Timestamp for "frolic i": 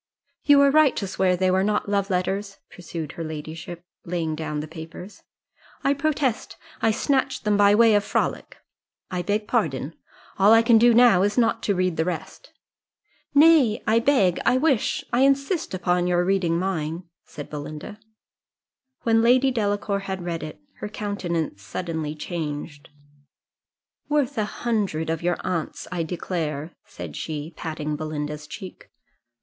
8.03-9.21